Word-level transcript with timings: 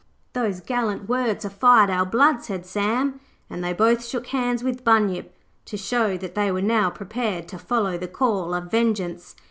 'Those 0.33 0.61
gallant 0.61 1.07
words 1.07 1.43
have 1.43 1.53
fired 1.53 1.91
our 1.91 2.03
blood,' 2.07 2.43
said 2.43 2.65
Sam, 2.65 3.19
and 3.51 3.63
they 3.63 3.71
both 3.71 4.03
shook 4.03 4.25
hands 4.25 4.63
with 4.63 4.83
Bunyip, 4.83 5.35
to 5.65 5.77
show 5.77 6.17
that 6.17 6.33
they 6.33 6.51
were 6.51 6.59
now 6.59 6.89
prepared 6.89 7.47
to 7.49 7.59
follow 7.59 7.99
the 7.99 8.07
call 8.07 8.55
of 8.55 8.71
vengeance. 8.71 9.35